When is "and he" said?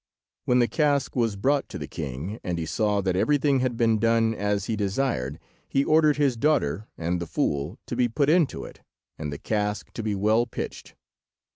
2.43-2.65